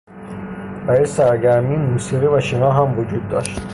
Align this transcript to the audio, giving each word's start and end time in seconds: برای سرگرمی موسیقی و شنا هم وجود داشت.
برای 0.87 1.05
سرگرمی 1.05 1.75
موسیقی 1.75 2.25
و 2.27 2.39
شنا 2.39 2.71
هم 2.71 2.99
وجود 2.99 3.27
داشت. 3.29 3.61